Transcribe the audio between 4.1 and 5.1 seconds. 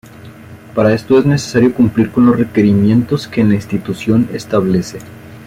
establece.